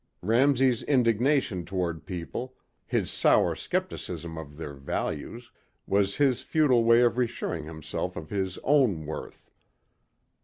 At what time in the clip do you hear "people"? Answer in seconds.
2.07-2.55